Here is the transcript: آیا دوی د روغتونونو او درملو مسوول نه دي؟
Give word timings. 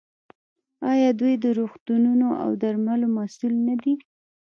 آیا 0.91 1.09
دوی 1.19 1.33
د 1.43 1.45
روغتونونو 1.59 2.27
او 2.43 2.49
درملو 2.63 3.07
مسوول 3.17 3.53
نه 3.67 3.75
دي؟ 3.81 3.93